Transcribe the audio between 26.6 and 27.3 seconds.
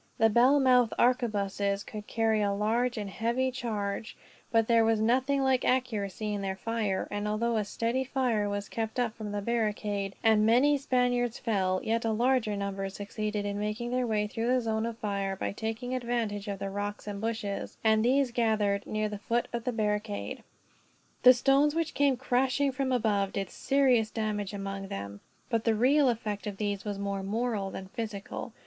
was more